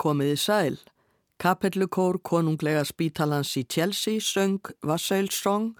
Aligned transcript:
Komiði 0.00 0.36
sæl. 0.40 0.78
Kapellukór 1.40 2.18
konunglega 2.24 2.86
spítalans 2.88 3.52
í 3.60 3.66
Chelsea 3.68 4.20
söng 4.24 4.72
Vassailsson, 4.80 5.74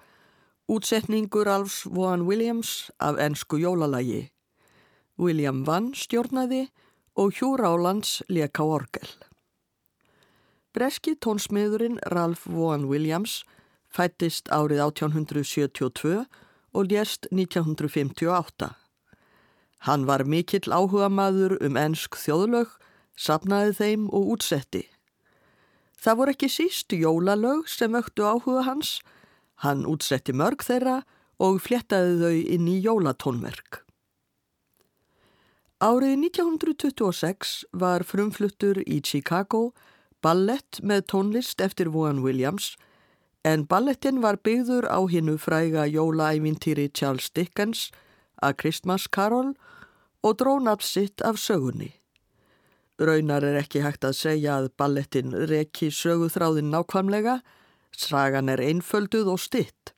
útsetningur 0.69 1.49
Alfs 1.49 1.87
Vaughan 1.89 2.27
Williams 2.29 2.91
af 3.01 3.17
ennsku 3.17 3.57
jólalagi. 3.61 4.29
William 5.19 5.65
Vann 5.65 5.95
stjórnaði 5.97 6.67
og 7.17 7.33
Hugh 7.41 7.57
Rálands 7.61 8.21
leka 8.29 8.65
orgel. 8.65 9.09
Breski 10.73 11.17
tónsmiðurinn 11.17 11.99
Ralph 12.13 12.45
Vaughan 12.49 12.85
Williams 12.93 13.41
fættist 13.89 14.53
árið 14.53 14.85
1872 14.85 16.27
og 16.73 16.93
lést 16.93 17.27
1958. 17.33 18.71
Hann 19.89 20.07
var 20.07 20.25
mikill 20.29 20.69
áhuga 20.69 21.09
maður 21.09 21.57
um 21.65 21.81
ennsk 21.81 22.21
þjóðlög, 22.21 22.69
sapnaði 23.21 23.77
þeim 23.77 24.09
og 24.09 24.35
útsetti. 24.37 24.87
Það 26.01 26.19
voru 26.21 26.35
ekki 26.35 26.49
síst 26.49 26.97
jólalög 26.97 27.69
sem 27.69 27.97
öktu 27.99 28.25
áhuga 28.25 28.65
hans, 28.65 29.01
hann 29.61 29.85
útsetti 29.85 30.33
mörg 30.33 30.65
þeirra 30.65 31.03
og 31.41 31.61
fléttaði 31.61 32.17
þau 32.23 32.39
inn 32.57 32.69
í 32.73 32.81
jólatónverk. 32.81 33.83
Árið 35.81 36.17
1926 36.29 37.53
var 37.73 38.05
frumfluttur 38.05 38.83
í 38.85 39.01
Chicago 39.05 39.71
ballett 40.21 40.81
með 40.85 41.07
tónlist 41.13 41.61
eftir 41.65 41.89
Vaughan 41.93 42.21
Williams 42.25 42.75
en 43.49 43.65
ballettin 43.65 44.21
var 44.21 44.37
byggður 44.45 44.89
á 44.89 45.01
hinnu 45.09 45.39
fræga 45.41 45.87
jólaævintýri 45.89 46.91
Charles 46.93 47.31
Dickens 47.33 47.89
að 48.45 48.59
Christmas 48.61 49.09
Carol 49.09 49.55
og 50.21 50.37
drónaft 50.41 50.85
sitt 50.85 51.25
af 51.25 51.41
sögunni. 51.41 52.00
Raunar 53.01 53.45
er 53.49 53.57
ekki 53.63 53.81
hægt 53.81 54.05
að 54.05 54.19
segja 54.19 54.59
að 54.61 54.67
ballettin 54.77 55.33
reki 55.49 55.89
söguþráðin 55.89 56.69
nákvæmlega, 56.69 57.39
sagan 57.97 58.53
er 58.53 58.61
einfölduð 58.61 59.31
og 59.33 59.41
stitt. 59.41 59.95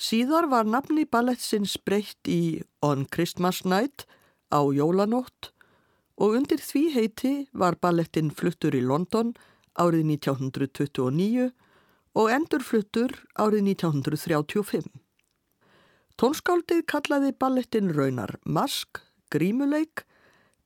Síðar 0.00 0.48
var 0.48 0.64
nafni 0.64 1.04
ballettsins 1.04 1.76
breytt 1.84 2.24
í 2.24 2.62
On 2.80 3.04
Christmas 3.04 3.66
Night 3.68 4.06
á 4.48 4.64
jólanótt 4.72 5.50
og 6.16 6.38
undir 6.40 6.64
því 6.64 6.84
heiti 6.94 7.34
var 7.52 7.76
ballettin 7.76 8.32
fluttur 8.32 8.72
í 8.72 8.80
London 8.80 9.34
árið 9.76 10.08
1929 10.16 11.50
og 12.16 12.32
endurfluttur 12.32 13.12
árið 13.36 13.74
1935. 13.76 14.88
Tónskáldið 16.16 16.86
kallaði 16.88 17.36
ballettin 17.36 17.92
raunar 17.92 18.38
mask, 18.44 19.04
grímuleik 19.28 20.06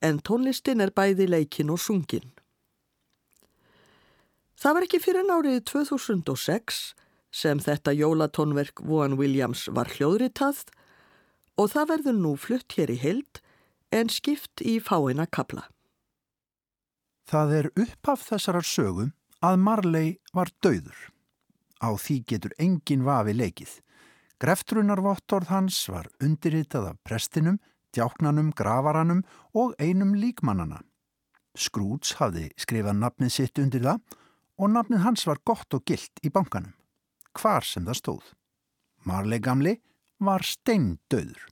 en 0.05 0.21
tónlistin 0.21 0.85
er 0.85 0.93
bæði 0.93 1.27
leikin 1.31 1.73
og 1.73 1.81
sungin. 1.81 2.27
Það 4.61 4.77
var 4.77 4.87
ekki 4.87 5.01
fyrir 5.03 5.27
nárið 5.27 5.63
2006 5.71 6.83
sem 7.35 7.61
þetta 7.61 7.95
jólatónverk 7.97 8.85
Vaughan 8.85 9.19
Williams 9.19 9.67
var 9.75 9.91
hljóðritað 9.97 10.63
og 11.59 11.73
það 11.73 11.91
verður 11.91 12.21
nú 12.21 12.35
flutt 12.39 12.77
hér 12.79 12.93
í 12.95 12.99
heild 13.03 13.41
en 13.95 14.11
skipt 14.11 14.63
í 14.63 14.79
fáina 14.83 15.27
kabla. 15.27 15.67
Það 17.25 17.55
er 17.59 17.71
upphaf 17.81 18.27
þessarar 18.29 18.67
sögum 18.69 19.13
að 19.45 19.61
Marley 19.65 20.11
var 20.37 20.53
döður. 20.65 20.97
Á 21.81 21.91
því 21.97 22.17
getur 22.31 22.55
engin 22.61 23.05
vafi 23.07 23.35
leikið. 23.37 23.73
Greftrunarvottorð 24.43 25.51
hans 25.51 25.79
var 25.89 26.09
undirritað 26.23 26.91
af 26.93 27.01
prestinum 27.07 27.59
djáknanum, 27.95 28.53
gravaranum 28.57 29.23
og 29.55 29.75
einum 29.79 30.15
líkmannana. 30.19 30.83
Skrúts 31.55 32.17
hafði 32.19 32.51
skrifað 32.59 32.99
nafnið 33.01 33.33
sitt 33.33 33.63
undir 33.63 33.85
það 33.87 34.21
og 34.59 34.71
nafnið 34.75 35.05
hans 35.07 35.27
var 35.27 35.43
gott 35.47 35.75
og 35.75 35.85
gilt 35.87 36.23
í 36.27 36.31
bankanum, 36.35 36.75
hvar 37.39 37.67
sem 37.67 37.87
það 37.87 38.01
stóð. 38.01 38.31
Marley 39.05 39.43
gamli 39.43 39.79
var 40.19 40.43
steindauður. 40.47 41.49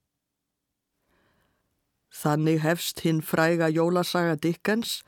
Þannig 2.12 2.60
hefst 2.60 3.00
hinn 3.06 3.22
fræga 3.24 3.70
jólasaga 3.72 4.36
Dickens 4.36 5.00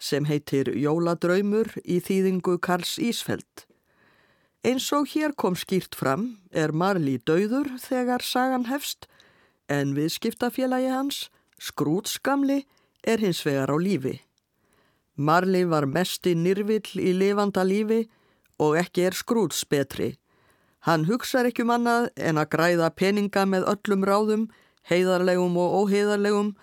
sem 0.00 0.26
heitir 0.28 0.68
Jóladraumur 0.76 1.72
í 1.84 2.00
þýðingu 2.04 2.58
Karls 2.64 2.96
Ísfeld. 3.00 3.66
Eins 4.64 4.90
og 4.92 5.08
hér 5.12 5.32
kom 5.36 5.56
skýrt 5.56 5.96
fram 5.96 6.40
er 6.52 6.72
Marley 6.72 7.20
dauður 7.24 7.68
þegar 7.80 8.24
sagan 8.24 8.66
hefst 8.68 9.08
en 9.70 9.94
viðskiptafélagi 9.94 10.90
hans, 10.90 11.28
Skrúts 11.60 12.18
gamli, 12.24 12.64
er 13.06 13.20
hins 13.22 13.42
vegar 13.46 13.70
á 13.70 13.76
lífi. 13.78 14.18
Marli 15.16 15.66
var 15.68 15.86
mesti 15.86 16.32
nýrvill 16.34 16.96
í 16.96 17.12
lifanda 17.12 17.64
lífi 17.64 18.06
og 18.60 18.78
ekki 18.80 19.04
er 19.08 19.16
Skrúts 19.16 19.62
betri. 19.68 20.14
Hann 20.88 21.04
hugsaður 21.08 21.50
ekki 21.50 21.66
um 21.66 21.74
annað 21.76 22.08
en 22.16 22.40
að 22.40 22.50
græða 22.54 22.88
peninga 22.96 23.44
með 23.44 23.68
öllum 23.74 24.06
ráðum, 24.08 24.48
heiðarlegum 24.88 25.58
og 25.60 25.76
óheiðarlegum, 25.82 26.54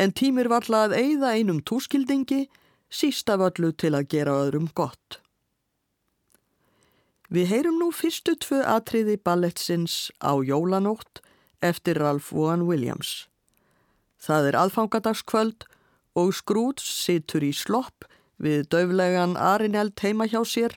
en 0.00 0.14
tímir 0.16 0.48
varla 0.48 0.86
að 0.86 0.96
eigða 1.02 1.34
einum 1.36 1.60
túskildingi, 1.60 2.46
síst 2.88 3.28
af 3.28 3.44
öllu 3.44 3.74
til 3.76 3.92
að 3.92 4.08
gera 4.14 4.38
öðrum 4.46 4.70
gott. 4.72 5.20
Við 7.28 7.50
heyrum 7.52 7.76
nú 7.76 7.90
fyrstu 7.92 8.38
tvö 8.40 8.62
atriði 8.64 9.18
ballettsins 9.20 10.08
á 10.24 10.32
jólanótt 10.40 11.20
eftir 11.62 11.98
Ralph 12.00 12.32
Vaughan 12.32 12.66
Williams. 12.68 13.28
Það 14.18 14.50
er 14.50 14.58
aðfangadagskvöld 14.62 15.66
og 16.18 16.34
Scrooge 16.34 16.82
situr 16.82 17.44
í 17.46 17.52
slopp 17.54 18.06
við 18.42 18.66
döflegan 18.72 19.36
Arineld 19.38 19.98
heima 20.02 20.26
hjá 20.30 20.42
sér 20.46 20.74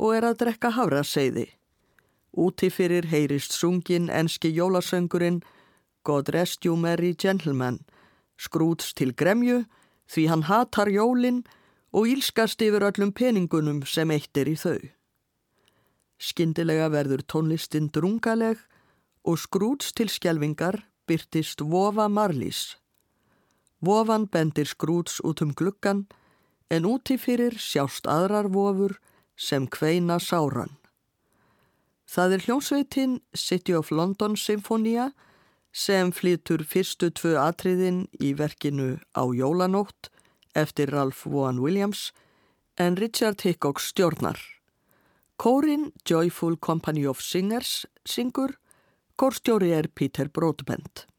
og 0.00 0.16
er 0.16 0.26
að 0.28 0.38
drekka 0.44 0.72
havraseiði. 0.76 1.48
Úti 2.32 2.70
fyrir 2.72 3.08
heyrist 3.12 3.52
sungin 3.52 4.08
enski 4.08 4.52
jólasöngurinn 4.56 5.42
God 6.02 6.32
rest 6.34 6.64
you 6.64 6.76
merry 6.76 7.14
gentlemen, 7.14 7.78
Scrooge 8.36 8.94
til 8.96 9.12
gremju 9.14 9.62
því 10.10 10.24
hann 10.28 10.48
hatar 10.48 10.90
jólinn 10.90 11.44
og 11.92 12.08
ílskast 12.08 12.62
yfir 12.64 12.82
öllum 12.88 13.12
peningunum 13.12 13.84
sem 13.86 14.10
eitt 14.10 14.36
er 14.36 14.50
í 14.50 14.56
þau. 14.58 14.80
Skindilega 16.18 16.88
verður 16.90 17.22
tónlistin 17.28 17.90
drungaleg 17.92 18.58
og 19.24 19.38
skrúts 19.38 19.92
til 19.92 20.10
skjelvingar 20.10 20.82
byrtist 21.06 21.62
vofa 21.62 22.08
marlís. 22.08 22.76
Vofan 23.82 24.26
bendir 24.26 24.66
skrúts 24.66 25.20
út 25.26 25.42
um 25.42 25.54
gluggan 25.54 26.06
en 26.70 26.86
úti 26.86 27.18
fyrir 27.18 27.58
sjást 27.58 28.06
aðrar 28.06 28.48
vofur 28.54 28.96
sem 29.36 29.66
kveina 29.66 30.18
sáran. 30.22 30.70
Það 32.06 32.32
er 32.34 32.44
hljómsveitin 32.46 33.20
City 33.34 33.74
of 33.74 33.90
London 33.90 34.36
Symfónia 34.36 35.12
sem 35.72 36.12
flytur 36.12 36.64
fyrstu 36.68 37.10
tvö 37.10 37.38
atriðin 37.40 38.04
í 38.20 38.34
verkinu 38.36 38.98
á 39.16 39.22
Jólanótt 39.32 40.10
eftir 40.54 40.92
Ralph 40.92 41.24
Vaughan 41.26 41.62
Williams 41.64 42.12
en 42.76 42.96
Richard 42.96 43.40
Hickok 43.40 43.80
stjórnar. 43.80 44.38
Kórin 45.36 45.92
Joyful 46.04 46.56
Company 46.56 47.06
of 47.06 47.22
Singers 47.22 47.86
syngur 48.04 48.58
Kórstjóri 49.16 49.72
er 49.72 49.88
Píter 49.94 50.30
Brótbent. 50.30 51.11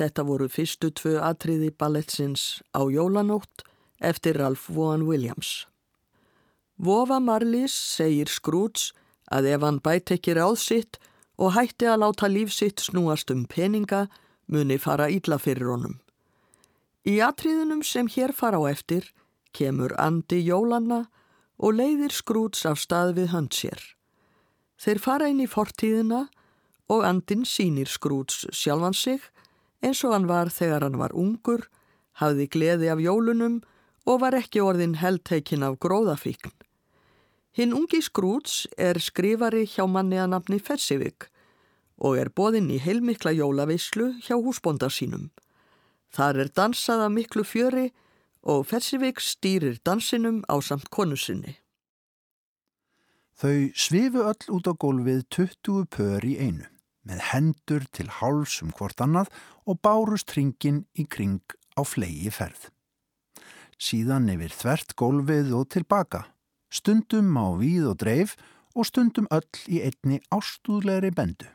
Þetta 0.00 0.24
voru 0.24 0.46
fyrstu 0.48 0.88
tvö 0.96 1.18
atriði 1.20 1.74
ballettsins 1.76 2.62
á 2.72 2.88
Jólanótt 2.88 3.66
eftir 4.00 4.38
Ralph 4.40 4.70
Vaughan 4.72 5.04
Williams. 5.04 5.66
Vofa 6.80 7.18
Marlis 7.20 7.74
segir 7.76 8.30
Scrooge 8.32 8.94
að 9.28 9.50
ef 9.52 9.66
hann 9.66 9.80
bæt 9.84 10.14
ekki 10.16 10.38
ráð 10.38 10.56
sitt 10.62 10.96
og 11.36 11.52
hætti 11.52 11.84
að 11.84 12.00
láta 12.00 12.30
líf 12.32 12.54
sitt 12.56 12.80
snúast 12.80 13.28
um 13.34 13.42
peninga 13.44 14.06
muni 14.48 14.78
fara 14.80 15.10
ídla 15.12 15.36
fyrir 15.36 15.68
honum. 15.68 15.98
Í 17.04 17.20
atriðunum 17.20 17.84
sem 17.84 18.08
hér 18.08 18.32
fara 18.32 18.56
á 18.56 18.72
eftir 18.72 19.10
kemur 19.52 19.92
andi 20.00 20.40
Jólanna 20.46 21.02
og 21.60 21.76
leiðir 21.76 22.16
Scrooge 22.16 22.64
af 22.64 22.80
stað 22.80 23.18
við 23.20 23.34
hönd 23.34 23.52
sér. 23.52 23.84
Þeir 24.80 25.04
fara 25.04 25.28
inn 25.28 25.44
í 25.44 25.48
fortíðina 25.48 26.30
og 26.88 27.04
andin 27.04 27.44
sínir 27.44 27.92
Scrooge 27.92 28.48
sjálfan 28.48 28.96
sig 28.96 29.20
eins 29.84 30.02
og 30.04 30.14
hann 30.14 30.28
var 30.30 30.50
þegar 30.52 30.86
hann 30.86 30.98
var 31.00 31.14
ungur, 31.16 31.66
hafði 32.20 32.46
gleði 32.52 32.90
af 32.92 33.00
jólunum 33.02 33.60
og 34.06 34.20
var 34.22 34.36
ekki 34.36 34.62
orðin 34.64 34.98
heldteikin 35.00 35.64
af 35.66 35.78
gróðafíkn. 35.82 36.52
Hinn 37.56 37.74
ungi 37.74 38.00
Scrooge 38.02 38.70
er 38.78 39.00
skrifari 39.02 39.64
hjá 39.66 39.86
manni 39.90 40.20
að 40.20 40.32
nafni 40.34 40.60
Fessivik 40.62 41.28
og 42.00 42.16
er 42.16 42.30
boðinn 42.32 42.70
í 42.72 42.78
heilmikla 42.80 43.32
jólaveislu 43.36 44.14
hjá 44.24 44.36
húsbonda 44.38 44.88
sínum. 44.88 45.28
Þar 46.10 46.44
er 46.44 46.52
dansað 46.56 47.04
að 47.06 47.16
miklu 47.18 47.44
fjöri 47.44 47.90
og 48.42 48.64
Fessivik 48.70 49.20
stýrir 49.20 49.78
dansinum 49.84 50.40
á 50.48 50.56
samt 50.64 50.88
konu 50.90 51.18
sinni. 51.18 51.58
Þau 53.40 53.72
svifu 53.76 54.24
öll 54.24 54.48
út 54.56 54.68
á 54.68 54.72
gólfið 54.76 55.22
20 55.32 55.86
pör 55.92 56.24
í 56.24 56.34
einu, 56.40 56.66
með 57.06 57.22
hendur 57.30 57.86
til 57.96 58.08
háls 58.20 58.60
um 58.64 58.72
hvort 58.76 59.00
annað 59.00 59.30
og 59.66 59.80
bárust 59.84 60.34
ringin 60.36 60.84
í 60.94 61.06
kring 61.08 61.40
á 61.78 61.82
flegi 61.86 62.32
ferð. 62.34 62.68
Síðan 63.80 64.28
yfir 64.28 64.52
þvert 64.52 64.96
gólfið 65.00 65.54
og 65.56 65.70
tilbaka, 65.72 66.26
stundum 66.68 67.32
á 67.40 67.48
víð 67.56 67.88
og 67.94 68.00
dreif 68.02 68.36
og 68.76 68.86
stundum 68.86 69.28
öll 69.32 69.62
í 69.72 69.80
einni 69.86 70.20
ástúðlegri 70.34 71.10
bendu. 71.16 71.48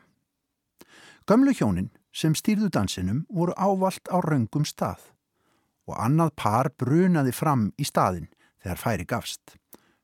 Gömlu 1.26 1.54
hjónin 1.54 1.92
sem 2.14 2.34
stýrðu 2.34 2.70
dansinum 2.72 3.24
voru 3.30 3.54
ávalt 3.54 4.10
á 4.10 4.18
raungum 4.24 4.66
stað 4.66 5.12
og 5.86 5.98
annað 6.02 6.32
par 6.34 6.70
brunaði 6.74 7.32
fram 7.34 7.68
í 7.78 7.86
staðin 7.86 8.28
þegar 8.62 8.82
færi 8.82 9.06
gafst. 9.06 9.56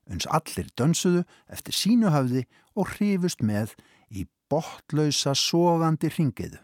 Uns 0.07 0.27
allir 0.27 0.69
dönsuðu 0.79 1.23
eftir 1.51 1.75
sínu 1.75 2.11
hafði 2.11 2.45
og 2.75 2.95
hrifust 2.95 3.43
með 3.43 3.75
í 4.53 4.55
botlausa 4.55 5.33
sogandi 5.33 6.09
ringiðu. 6.13 6.59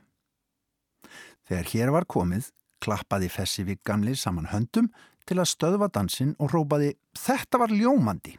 Þegar 1.48 1.70
hér 1.74 1.92
var 1.92 2.06
komið, 2.06 2.52
klappaði 2.80 3.30
Fessivik 3.30 3.82
gamli 3.84 4.16
saman 4.16 4.52
höndum 4.52 4.92
til 5.26 5.40
að 5.40 5.50
stöðva 5.50 5.90
dansin 5.90 6.36
og 6.40 6.54
rópaði 6.54 6.96
Þetta 7.18 7.58
var 7.58 7.74
ljómandi! 7.74 8.38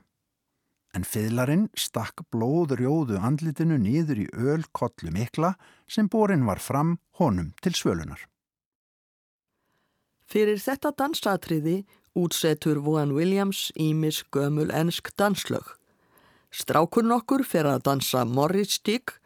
En 0.94 1.04
fiðlarinn 1.06 1.68
stakk 1.78 2.24
blóðrjóðu 2.30 3.18
andlitinu 3.18 3.78
nýður 3.78 4.24
í 4.24 4.26
ölkollu 4.34 5.12
mikla 5.14 5.54
sem 5.88 6.08
borin 6.08 6.46
var 6.46 6.58
fram 6.58 6.98
honum 7.18 7.52
til 7.62 7.74
svölunar. 7.74 8.26
Fyrir 10.26 10.58
þetta 10.58 10.90
dansatriði 10.94 11.84
útsetur 12.14 12.82
Vaughan 12.82 13.14
Williams 13.14 13.70
ímis 13.74 14.24
gömul 14.30 14.70
ensk 14.70 15.10
danslög. 15.18 15.76
Strákurn 16.50 17.14
okkur 17.14 17.44
fer 17.46 17.68
að 17.70 17.84
dansa 17.86 18.24
Morris 18.26 18.74
Stick, 18.78 19.19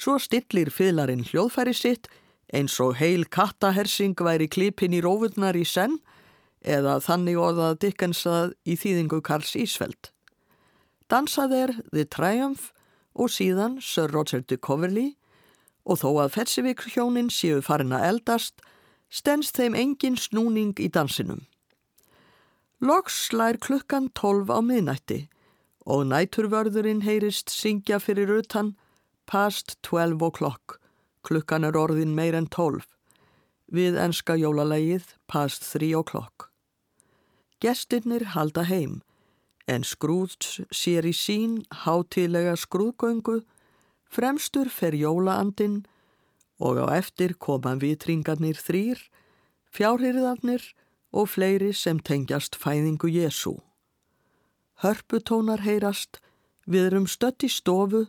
svo 0.00 0.16
stillir 0.22 0.70
fiðlarinn 0.72 1.26
hljóðfæri 1.28 1.74
sitt 1.76 2.08
eins 2.56 2.78
og 2.80 2.96
heil 2.98 3.26
kattahersing 3.28 4.16
væri 4.16 4.48
klipin 4.48 4.96
í 4.96 5.02
rófurnar 5.04 5.58
í 5.58 5.66
senn 5.68 5.98
eða 6.64 6.98
þannig 7.04 7.38
orðað 7.40 7.78
Dickensað 7.84 8.54
í 8.64 8.76
þýðingu 8.80 9.20
Karls 9.24 9.52
Ísfeld. 9.56 10.10
Dansað 11.10 11.54
er 11.56 11.72
The 11.92 12.04
Triumph 12.08 12.70
og 13.14 13.30
síðan 13.32 13.78
Sir 13.84 14.10
Roger 14.12 14.40
de 14.40 14.56
Coverley 14.56 15.14
og 15.84 16.00
þó 16.02 16.10
að 16.24 16.34
Fetsivik 16.36 16.84
hjónin 16.94 17.30
séu 17.32 17.60
farin 17.64 17.94
að 17.96 18.06
eldast 18.10 18.60
stens 19.10 19.50
þeim 19.56 19.76
engin 19.76 20.16
snúning 20.16 20.76
í 20.78 20.88
dansinum. 20.92 21.44
Loks 22.80 23.26
slær 23.28 23.58
klukkan 23.60 24.08
tólf 24.16 24.48
á 24.48 24.64
miðnætti 24.64 25.26
og 25.84 26.06
næturvörðurinn 26.12 27.02
heyrist 27.04 27.50
syngja 27.52 27.98
fyrir 28.00 28.30
utan 28.38 28.76
past 29.30 29.76
12 29.86 30.18
o'clock, 30.26 30.80
klukkan 31.22 31.62
er 31.62 31.76
orðin 31.78 32.16
meir 32.18 32.34
en 32.34 32.48
tólf, 32.50 32.88
við 33.70 33.94
enska 34.02 34.34
jólalegið 34.34 35.12
past 35.30 35.62
3 35.70 35.92
o'clock. 36.00 36.48
Gestinnir 37.62 38.24
halda 38.34 38.64
heim, 38.66 38.98
en 39.70 39.86
skrúts 39.86 40.58
sér 40.74 41.06
í 41.06 41.14
sín 41.14 41.60
hátilega 41.84 42.56
skrúðgöngu, 42.58 43.44
fremstur 44.10 44.66
fer 44.66 44.98
jólaandinn 44.98 45.84
og 46.58 46.82
á 46.82 46.98
eftir 46.98 47.38
koma 47.38 47.76
vitringarnir 47.78 48.58
þrýr, 48.58 48.98
fjárhyrðarnir 49.70 50.72
og 51.14 51.30
fleiri 51.30 51.70
sem 51.70 52.02
tengjast 52.02 52.58
fæðingu 52.58 53.06
Jésu. 53.06 53.60
Hörputónar 54.82 55.62
heyrast, 55.62 56.18
við 56.66 56.90
erum 56.90 57.06
stött 57.06 57.46
í 57.46 57.50
stofu 57.52 58.08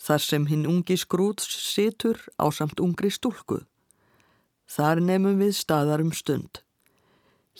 þar 0.00 0.24
sem 0.24 0.46
hinn 0.48 0.66
ungi 0.68 0.96
skrúts 0.96 1.44
situr 1.44 2.16
á 2.40 2.48
samt 2.48 2.80
ungri 2.80 3.12
stúlku. 3.12 3.60
Þar 4.70 5.02
nefnum 5.04 5.40
við 5.42 5.54
staðar 5.58 6.00
um 6.04 6.12
stund. 6.14 6.62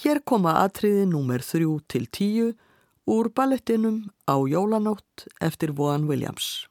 Hér 0.01 0.23
koma 0.25 0.57
atriði 0.65 1.05
númer 1.11 1.43
3 1.45 1.69
til 1.91 2.07
10 2.07 2.55
úr 3.11 3.29
ballettinum 3.35 4.09
á 4.25 4.39
Jólanótt 4.49 5.27
eftir 5.43 5.75
Vaughan 5.77 6.07
Williams. 6.09 6.70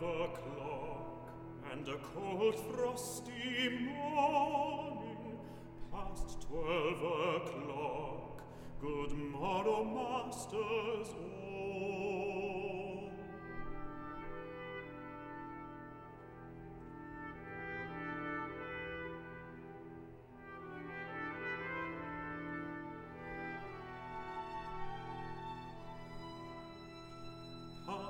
the 0.00 0.06
clock, 0.06 1.28
and 1.70 1.86
a 1.88 1.96
cold 2.14 2.54
frost 2.74 3.29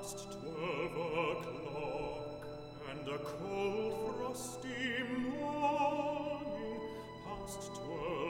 past 0.01 0.25
twelve 0.31 0.97
o'clock 1.37 2.47
and 2.89 3.07
a 3.07 3.19
cold 3.19 4.15
frosty 4.17 5.03
morning 5.29 6.81
past 7.23 7.69
twelve 7.75 8.20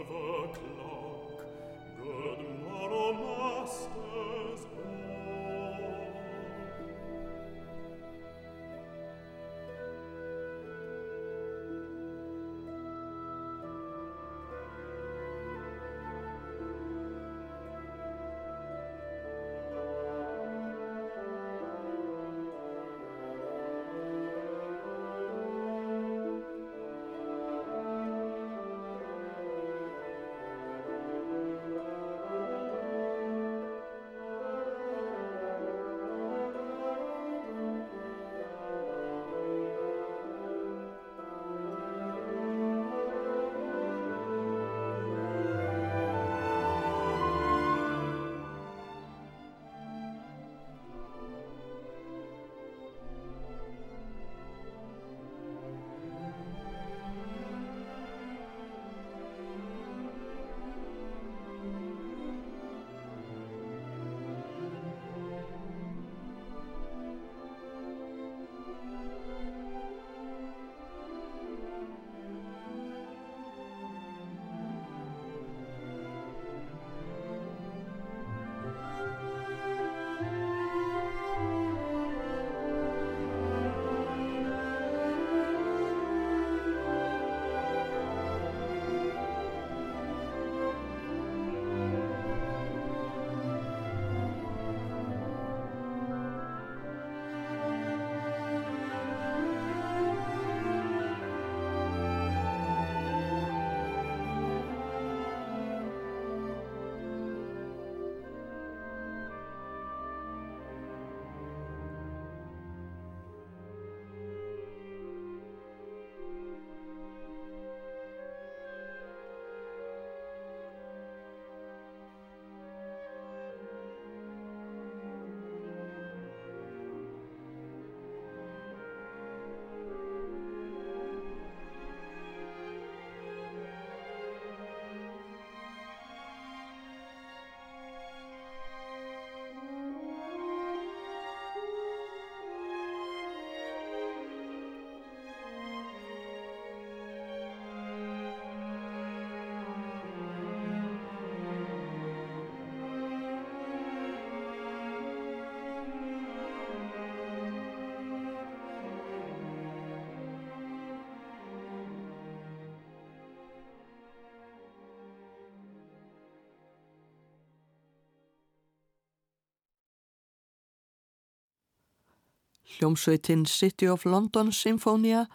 Hljómsveitin 172.78 173.46
City 173.46 173.90
of 173.90 174.06
London 174.06 174.52
Sinfonia 174.52 175.26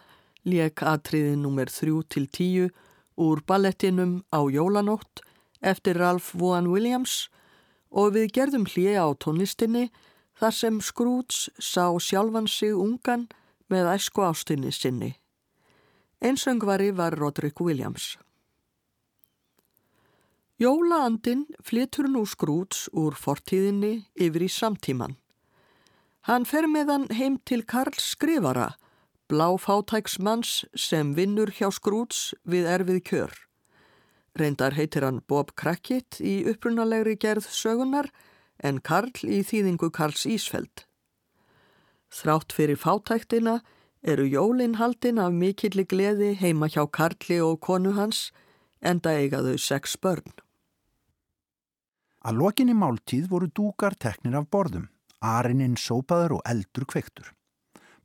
lék 0.47 0.81
atriði 0.81 1.35
nr. 1.37 1.69
3 1.69 2.03
til 2.09 2.27
10 2.27 2.69
úr 3.17 3.41
ballettinum 3.47 4.23
á 4.33 4.39
Jólanótt 4.49 5.21
eftir 5.61 5.97
Ralph 5.97 6.33
Vaughan 6.33 6.69
Williams 6.71 7.27
og 7.89 8.13
við 8.15 8.31
gerðum 8.37 8.67
hlýja 8.69 9.05
á 9.05 9.09
tónlistinni 9.17 9.87
þar 10.37 10.53
sem 10.53 10.81
Scrooge 10.81 11.49
sá 11.59 11.89
sjálfan 11.97 12.47
sig 12.47 12.73
ungan 12.73 13.27
með 13.69 13.91
æsku 13.95 14.23
ástinni 14.23 14.71
sinni. 14.71 15.15
Einsöngvari 16.21 16.91
var 16.91 17.17
Roderick 17.17 17.61
Williams. 17.61 18.17
Jólaandin 20.57 21.45
flytur 21.61 22.07
nú 22.09 22.25
Scrooge 22.25 22.89
úr 22.93 23.13
fortíðinni 23.13 24.07
yfir 24.17 24.45
í 24.45 24.49
samtíman. 24.49 25.17
Hann 26.27 26.43
fer 26.43 26.65
með 26.67 26.89
hann 26.91 27.05
heim 27.15 27.35
til 27.47 27.61
Karl 27.63 27.95
Skrifara, 28.03 28.73
bláfátæksmanns 29.31 30.65
sem 30.75 31.13
vinnur 31.15 31.53
hjá 31.55 31.69
Scrooge 31.71 32.35
við 32.43 32.67
erfið 32.67 32.97
kjör. 33.07 33.35
Reyndar 34.35 34.75
heitir 34.75 35.05
hann 35.07 35.21
Bob 35.23 35.53
Crackett 35.55 36.19
í 36.19 36.41
upprunalegri 36.51 37.15
gerð 37.15 37.47
sögunar 37.47 38.09
en 38.59 38.81
Karl 38.83 39.23
í 39.23 39.39
þýðingu 39.39 39.87
Karls 39.95 40.25
Ísfeld. 40.27 40.83
Þrátt 42.11 42.51
fyrir 42.51 42.75
fátæktina 42.75 43.61
eru 44.03 44.27
jólinn 44.27 44.75
haldin 44.81 45.23
af 45.23 45.31
mikilli 45.31 45.87
gleði 45.87 46.33
heima 46.43 46.67
hjá 46.67 46.83
Karli 46.91 47.39
og 47.39 47.61
konu 47.63 47.95
hans 47.95 48.33
enda 48.83 49.15
eiga 49.15 49.39
þau 49.47 49.55
sex 49.55 49.95
börn. 49.95 50.27
Að 52.27 52.43
lokinni 52.43 52.75
máltíð 52.75 53.31
voru 53.31 53.47
dúkar 53.47 53.95
teknir 53.95 54.35
af 54.35 54.51
borðum, 54.51 54.89
arininn 55.23 55.77
sópaður 55.79 56.37
og 56.37 56.45
eldur 56.49 56.85
kvektur. 56.89 57.33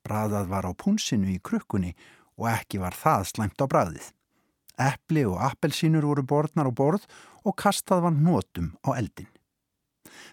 Braðað 0.03 0.49
var 0.51 0.67
á 0.67 0.73
púnsinu 0.75 1.31
í 1.31 1.41
krukkunni 1.43 1.93
og 2.41 2.49
ekki 2.51 2.81
var 2.83 2.97
það 2.97 3.29
slæmt 3.31 3.63
á 3.63 3.67
braðið. 3.71 4.09
Eppli 4.81 5.25
og 5.29 5.39
appelsínur 5.45 6.07
voru 6.09 6.25
borðnar 6.27 6.71
á 6.71 6.73
borð 6.73 7.05
og 7.45 7.57
kastað 7.61 8.07
var 8.07 8.17
nótum 8.17 8.73
á 8.83 8.97
eldin. 8.97 9.29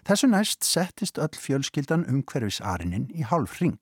Þessu 0.06 0.30
næst 0.30 0.64
settist 0.66 1.20
öll 1.20 1.36
fjölskyldan 1.36 2.06
umhverfis 2.08 2.60
arininn 2.64 3.10
í 3.12 3.24
hálf 3.26 3.60
ring, 3.60 3.80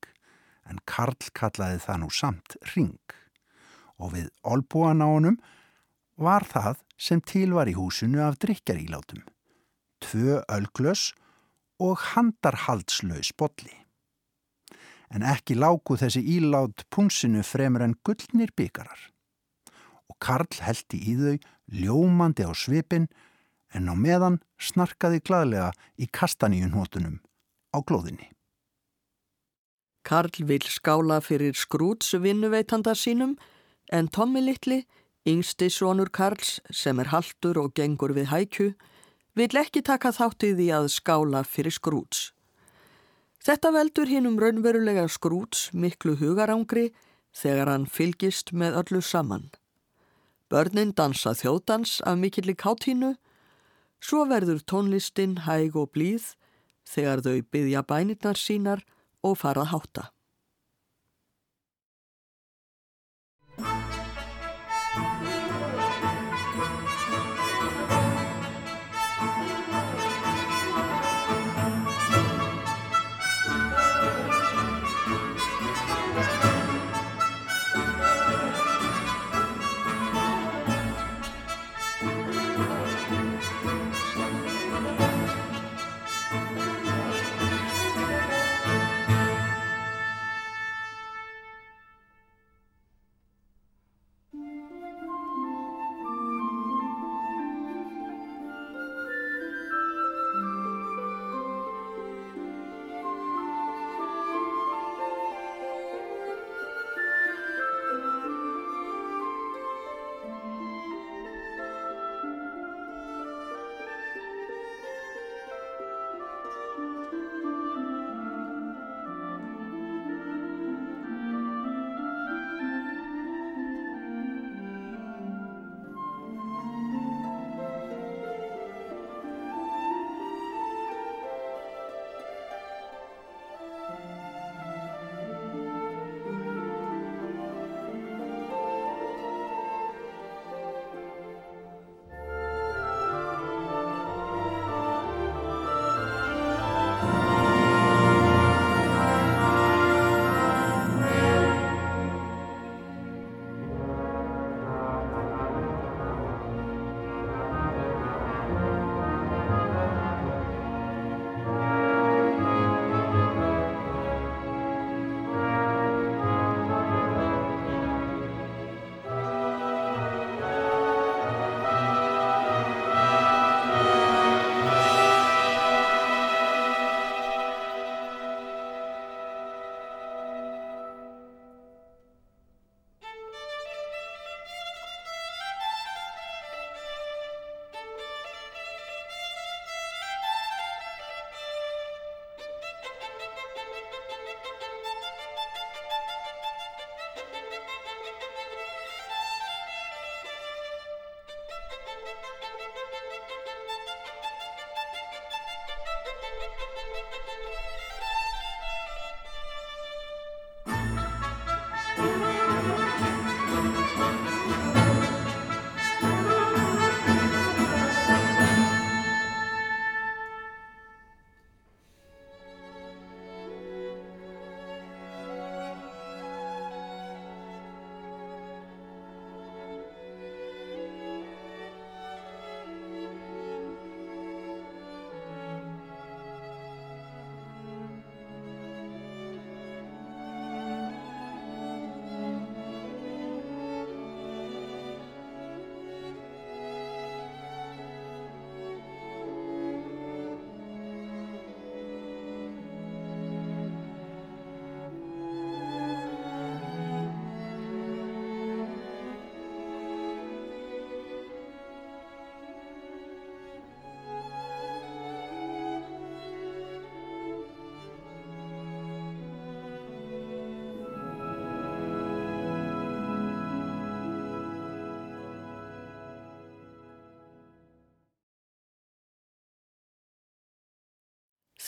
en 0.69 0.83
Karl 0.85 1.31
kallaði 1.33 1.81
það 1.85 2.01
nú 2.03 2.11
samt 2.13 2.59
ring. 2.75 2.99
Og 3.99 4.13
við 4.15 4.29
olbúan 4.43 5.03
á 5.03 5.09
honum 5.09 5.39
var 6.19 6.45
það 6.47 6.83
sem 6.99 7.23
til 7.23 7.55
var 7.55 7.71
í 7.71 7.77
húsinu 7.79 8.21
af 8.27 8.39
drikjarílátum. 8.43 9.23
Tvö 10.03 10.43
ölglös 10.51 11.13
og 11.79 11.99
handarhaldslaus 12.13 13.33
bolli. 13.39 13.75
en 15.15 15.25
ekki 15.25 15.57
láku 15.57 15.97
þessi 15.97 16.23
ílát 16.37 16.85
púnsinu 16.93 17.43
fremur 17.47 17.85
en 17.85 17.97
gullnir 18.05 18.53
byggarar. 18.57 18.99
Og 20.09 20.17
Karl 20.21 20.61
heldi 20.65 21.01
í 21.01 21.15
þau 21.21 21.37
ljómandi 21.83 22.45
á 22.45 22.53
svipin 22.53 23.09
en 23.77 23.89
á 23.89 23.95
meðan 23.97 24.41
snarkaði 24.61 25.23
gladlega 25.25 25.71
í 26.01 26.09
kastaníunhóttunum 26.13 27.21
á 27.73 27.79
glóðinni. 27.85 28.33
Karl 30.05 30.45
vil 30.49 30.65
skála 30.65 31.21
fyrir 31.21 31.57
skrúts 31.57 32.15
vinnuveitanda 32.17 32.95
sínum 32.97 33.37
en 33.93 34.09
Tommi 34.09 34.41
Littli, 34.41 34.87
yngsti 35.29 35.69
sonur 35.73 36.09
Karls 36.09 36.59
sem 36.73 37.01
er 37.01 37.13
haldur 37.13 37.61
og 37.61 37.75
gengur 37.77 38.15
við 38.17 38.31
hækju, 38.33 38.71
vil 39.39 39.61
ekki 39.61 39.85
taka 39.87 40.11
þáttið 40.11 40.65
í 40.65 40.69
að 40.75 40.89
skála 40.91 41.45
fyrir 41.47 41.75
skrúts. 41.75 42.33
Þetta 43.39 43.71
veldur 43.77 44.11
hinn 44.11 44.27
um 44.27 44.39
raunverulega 44.41 45.07
skrúts 45.09 45.69
miklu 45.73 46.17
hugarangri 46.19 46.89
þegar 47.39 47.71
hann 47.71 47.87
fylgist 47.87 48.51
með 48.53 48.81
öllu 48.83 49.03
saman. 49.05 49.47
Börnin 50.51 50.95
dansa 50.97 51.37
þjóðdans 51.39 52.01
af 52.09 52.19
mikilli 52.19 52.57
káttínu, 52.59 53.15
svo 54.01 54.25
verður 54.27 54.63
tónlistin 54.65 55.45
hæg 55.47 55.77
og 55.77 55.93
blíð 55.95 56.33
þegar 56.89 57.23
þau 57.23 57.43
byggja 57.53 57.85
bænirnar 57.87 58.39
sínar 58.41 58.83
og 59.23 59.39
farað 59.39 59.71
hátta. 59.75 60.05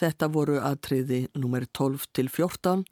Þetta 0.00 0.30
voru 0.32 0.56
aðtriði 0.64 1.26
nr. 1.36 1.66
12 1.76 2.08
til 2.16 2.28
14 2.32 2.84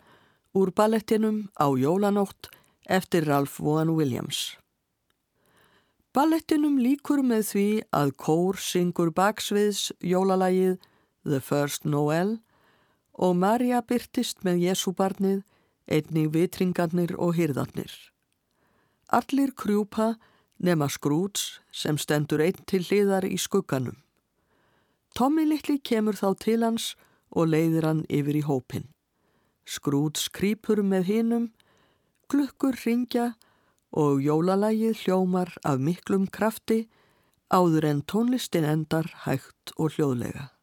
úr 0.59 0.72
ballettinum 0.76 1.46
á 1.56 1.72
Jólanótt 1.72 2.50
eftir 2.84 3.24
Ralph 3.28 3.61
Vaughan 3.61 3.94
Williams. 3.96 4.59
Ballettinum 6.12 6.76
líkur 6.80 7.22
með 7.24 7.44
því 7.52 7.68
að 7.94 8.12
kór 8.20 8.59
syngur 8.61 9.12
baksviðs 9.16 9.92
jólalagið 10.04 10.76
The 11.24 11.40
First 11.44 11.84
Noel 11.84 12.38
og 13.12 13.36
Marja 13.36 13.80
byrtist 13.84 14.44
með 14.46 14.64
Jésúbarnið, 14.68 15.44
einnig 15.88 16.32
vitringarnir 16.34 17.14
og 17.16 17.36
hyrðarnir. 17.38 17.92
Allir 19.09 19.54
krjúpa 19.56 20.16
nema 20.59 20.88
skrúts 20.92 21.61
sem 21.72 21.96
stendur 22.00 22.42
einn 22.44 22.61
til 22.68 22.82
hliðar 22.84 23.28
í 23.28 23.38
skugganum. 23.40 23.96
Tommi 25.18 25.42
litli 25.50 25.80
kemur 25.82 26.14
þá 26.14 26.28
til 26.38 26.60
hans 26.62 26.92
og 27.34 27.48
leiðir 27.50 27.88
hann 27.88 28.04
yfir 28.06 28.36
í 28.38 28.42
hópin. 28.46 28.84
skrút 29.66 30.16
skrýpur 30.16 30.78
með 30.86 31.08
hinum, 31.10 31.48
glukkur 32.30 32.78
ringja 32.84 33.34
og 33.90 34.22
jólalægið 34.22 35.02
hljómar 35.02 35.50
af 35.64 35.82
miklum 35.82 36.28
krafti 36.30 36.86
áður 37.50 37.88
en 37.90 38.02
tónlistin 38.02 38.64
endar 38.64 39.10
hægt 39.24 39.74
og 39.76 39.98
hljóðlega. 39.98 40.57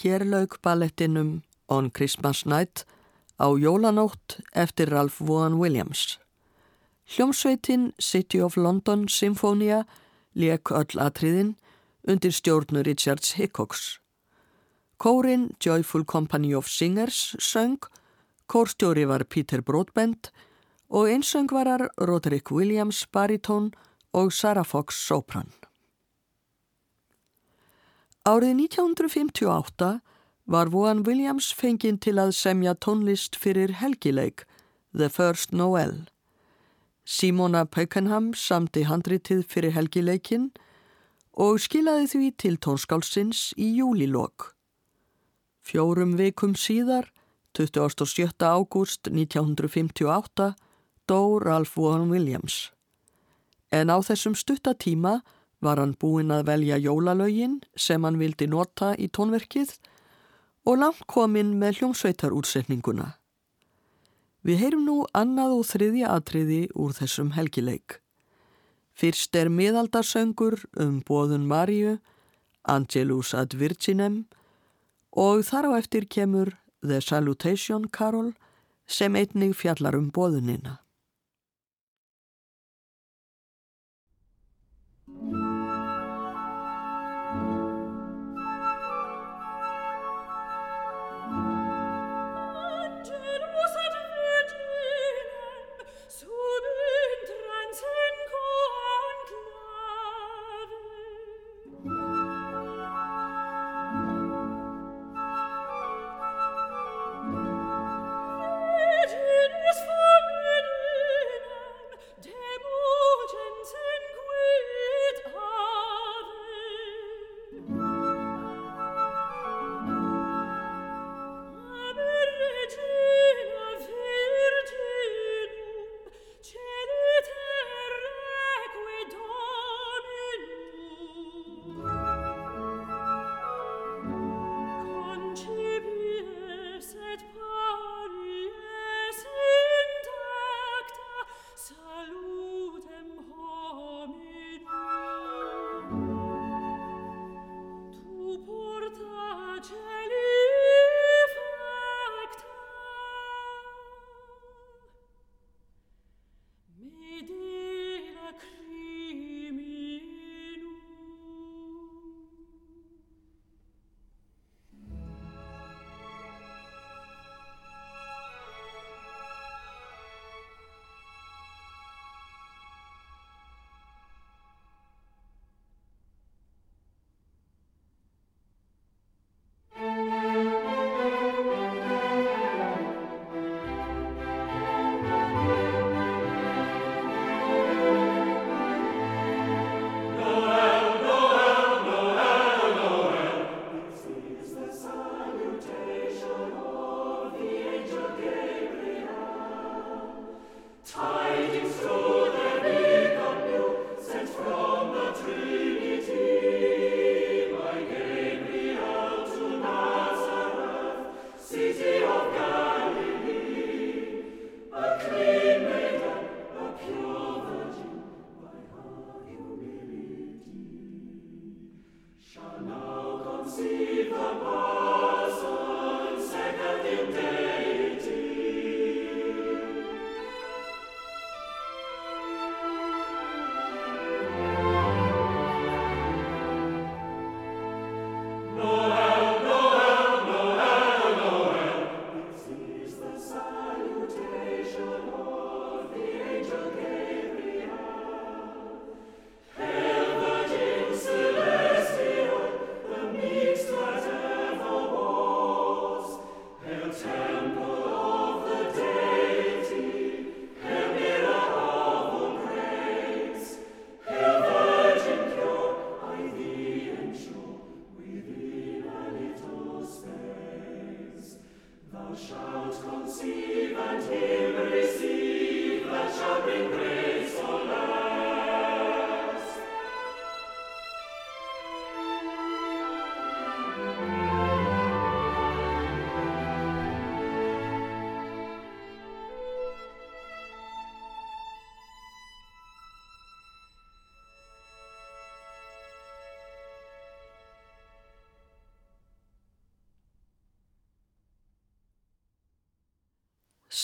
Hér 0.00 0.24
lauk 0.24 0.62
ballettinum 0.62 1.42
On 1.68 1.90
Christmas 1.90 2.44
Night 2.44 2.86
á 3.36 3.52
jólanótt 3.52 4.38
eftir 4.52 4.88
Ralph 4.88 5.20
Vaughan 5.20 5.58
Williams. 5.60 6.18
Hljómsveitin 7.04 7.92
City 7.98 8.40
of 8.40 8.56
London 8.56 9.08
Symfónia 9.08 9.84
leik 10.32 10.72
öll 10.72 10.96
atriðin 10.96 11.52
undir 12.08 12.32
stjórnu 12.32 12.80
Richards 12.82 13.34
Hickox. 13.36 14.00
Kórin 14.96 15.50
Joyful 15.60 16.04
Company 16.04 16.54
of 16.54 16.68
Singers 16.68 17.36
söng, 17.38 17.76
kórstjóri 18.46 19.04
var 19.04 19.24
Peter 19.28 19.60
Broadbent 19.60 20.32
og 20.88 21.12
einsöngvarar 21.12 21.90
Roderick 22.00 22.50
Williams 22.50 23.04
baritón 23.12 23.74
og 24.12 24.32
Sarah 24.32 24.64
Fox 24.64 25.04
sopran. 25.06 25.59
Árið 28.28 28.68
1958 28.68 30.00
var 30.44 30.68
Vaughan 30.68 31.06
Williams 31.06 31.54
fenginn 31.56 31.96
til 31.96 32.18
að 32.20 32.34
semja 32.36 32.74
tónlist 32.76 33.38
fyrir 33.40 33.72
helgileik 33.80 34.44
The 34.92 35.08
First 35.08 35.54
Noel. 35.56 36.04
Simona 37.08 37.64
Pakenham 37.64 38.34
samti 38.36 38.84
handritið 38.84 39.46
fyrir 39.48 39.72
helgileikin 39.72 40.50
og 41.32 41.62
skilaði 41.64 42.10
því 42.12 42.28
til 42.36 42.60
tónskálsins 42.60 43.54
í 43.56 43.70
júlilokk. 43.78 44.52
Fjórum 45.64 46.18
vikum 46.20 46.52
síðar, 46.52 47.08
27. 47.56 48.36
ágúst 48.36 49.08
1958, 49.08 50.52
dó 51.08 51.40
Ralph 51.40 51.72
Vaughan 51.72 52.12
Williams. 52.12 52.68
En 53.72 53.88
á 53.88 53.96
þessum 54.04 54.36
stuttatíma 54.36 55.22
var 55.60 55.80
hann 55.80 55.94
búinn 56.00 56.32
að 56.32 56.46
velja 56.48 56.78
jólalögin 56.80 57.60
sem 57.76 58.04
hann 58.04 58.18
vildi 58.20 58.48
nota 58.48 58.94
í 58.96 59.08
tónverkið 59.12 59.76
og 60.68 60.80
langt 60.80 61.06
kominn 61.08 61.56
með 61.60 61.80
hljómsveitarúrsetninguna. 61.80 63.14
Við 64.44 64.62
heyrum 64.62 64.86
nú 64.88 64.96
annað 65.16 65.56
og 65.58 65.66
þriðja 65.68 66.12
atriði 66.16 66.60
úr 66.72 66.94
þessum 66.96 67.34
helgileik. 67.36 68.00
Fyrst 68.96 69.36
er 69.36 69.52
miðaldarsöngur 69.52 70.58
um 70.80 71.00
bóðun 71.04 71.46
Maríu, 71.48 71.98
Angelus 72.68 73.32
ad 73.36 73.56
Virginem 73.56 74.24
og 75.12 75.44
þar 75.48 75.72
á 75.72 75.80
eftir 75.80 76.06
kemur 76.08 76.54
The 76.84 77.00
Salutation 77.04 77.88
Carol 77.88 78.32
sem 78.88 79.16
einnig 79.16 79.54
fjallar 79.56 79.96
um 79.96 80.10
bóðunina. 80.12 80.80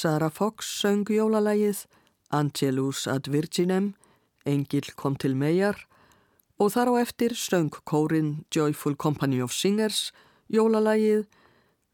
Sarah 0.07 0.30
Fox 0.30 0.68
söng 0.78 1.09
jólalægið 1.11 1.80
Angelus 2.30 3.09
ad 3.11 3.26
Virginem, 3.26 3.96
Engil 4.46 4.92
kom 4.94 5.16
til 5.18 5.32
megar 5.34 5.80
og 6.62 6.70
þar 6.76 6.92
á 6.94 7.02
eftir 7.02 7.32
söng 7.34 7.74
kórin 7.82 8.44
Joyful 8.54 8.94
Company 8.94 9.40
of 9.42 9.50
Singers 9.50 10.12
jólalægið 10.46 11.24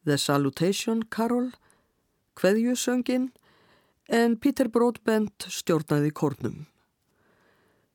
The 0.05 0.19
Salutation 0.19 1.01
Carol, 1.09 1.55
Kveðjusöngin, 2.37 3.31
en 4.13 4.37
Peter 4.37 4.69
Broadbent 4.69 5.49
stjórnaði 5.49 6.13
kórnum. 6.13 6.67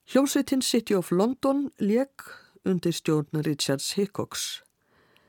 Hljómsveitin 0.10 0.66
City 0.66 0.98
of 0.98 1.12
London 1.12 1.70
leik 1.78 2.26
undir 2.66 2.98
stjórn 2.98 3.46
Richards 3.46 3.94
Hickox. 3.94 4.64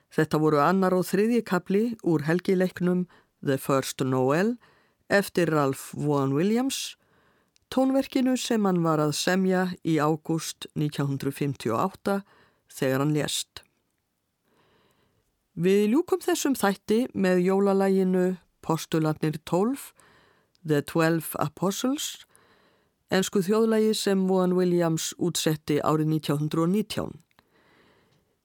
Þetta 0.09 0.41
voru 0.41 0.64
annar 0.64 0.97
og 0.97 1.05
þriðji 1.12 1.45
kapli 1.45 1.84
úr 2.01 2.24
helgileiknum 2.24 3.05
The 3.45 3.61
First 3.61 4.01
Noel 4.01 4.57
eftir 5.09 5.51
Ralph 5.53 5.95
Vaughan 5.97 6.35
Williams, 6.37 6.97
tónverkinu 7.73 8.37
sem 8.37 8.65
hann 8.65 8.83
var 8.85 9.01
að 9.03 9.15
semja 9.17 9.65
í 9.85 9.99
ágúst 10.01 10.69
1958 10.77 12.21
þegar 12.79 13.05
hann 13.05 13.15
lést. 13.17 13.63
Við 15.59 15.89
ljúkum 15.93 16.23
þessum 16.23 16.55
þætti 16.55 17.09
með 17.19 17.43
jólalæginu 17.49 18.27
Postulatnir 18.63 19.41
12, 19.49 19.91
The 20.63 20.83
Twelve 20.87 21.35
Apostles, 21.41 22.27
ensku 23.11 23.41
þjóðlægi 23.43 23.95
sem 23.97 24.27
Vaughan 24.29 24.55
Williams 24.55 25.11
útsetti 25.19 25.81
árið 25.81 26.13
1919. 26.21 27.17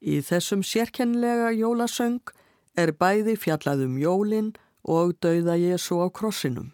Í 0.04 0.20
þessum 0.26 0.64
sérkennilega 0.66 1.52
jólasöng 1.56 2.34
er 2.76 2.96
bæði 2.98 3.36
fjallaðum 3.40 4.00
jólinn 4.02 4.54
og 4.84 5.16
dauða 5.20 5.56
Jésu 5.58 6.00
á 6.04 6.08
krossinum. 6.12 6.74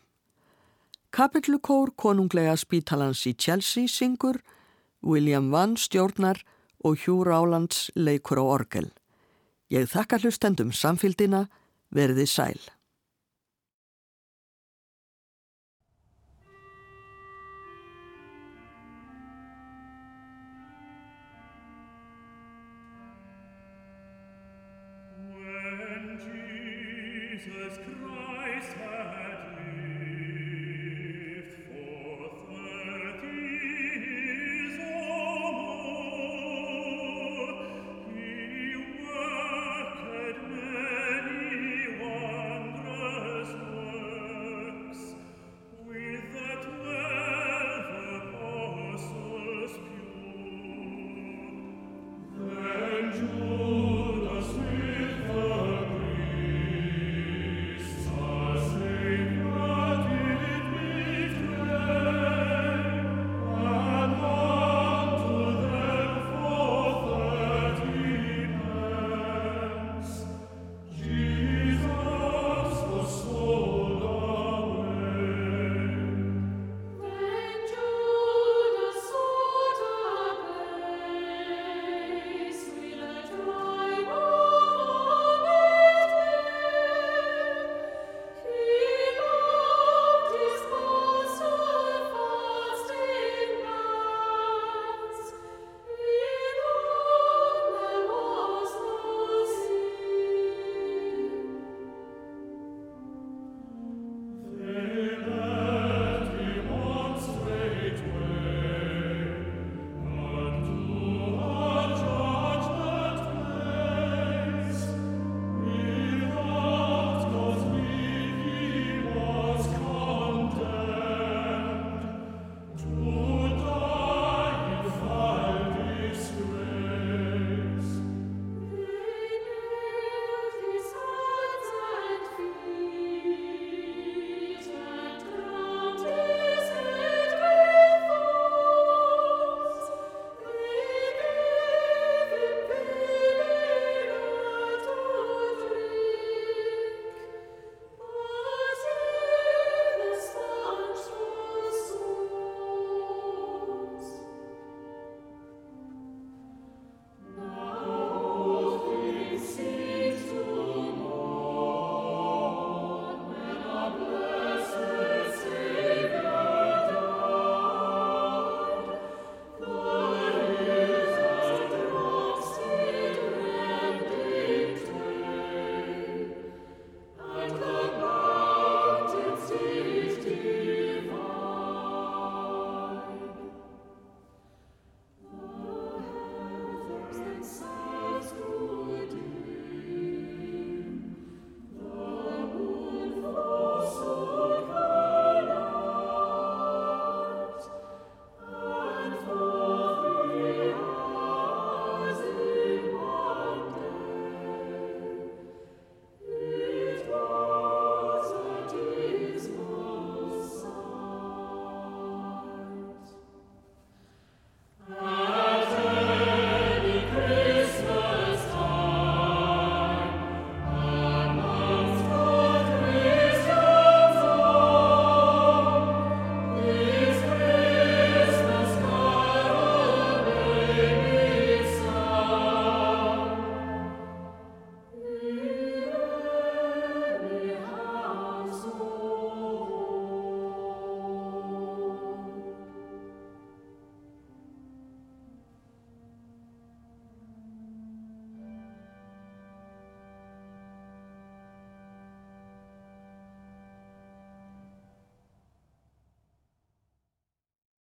Kapellukór 1.11 1.95
konunglega 1.97 2.55
spítalans 2.57 3.25
í 3.25 3.33
Chelsea 3.33 3.87
syngur, 3.87 4.41
William 5.01 5.49
Vann 5.51 5.77
stjórnar 5.77 6.43
og 6.83 6.99
Hugh 7.05 7.25
Rálands 7.25 7.89
leikur 7.95 8.41
á 8.41 8.45
orgel. 8.45 8.91
Ég 9.69 9.89
þakka 9.89 10.19
hlustendum 10.21 10.71
samfildina, 10.73 11.47
verði 11.89 12.25
sæl. 12.29 12.59